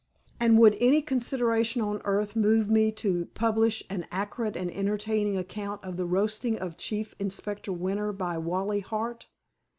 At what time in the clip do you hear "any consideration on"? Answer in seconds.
0.79-2.01